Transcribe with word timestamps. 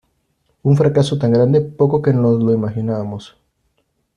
Un 0.63 0.75
fracaso 0.77 1.19
tan 1.19 1.31
grande 1.31 1.61
poco 1.61 2.01
que 2.01 2.11
nos 2.11 2.41
lo 2.41 2.51
imaginábamos. 2.53 3.37